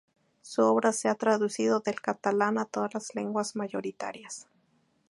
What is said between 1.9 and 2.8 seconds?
catalán a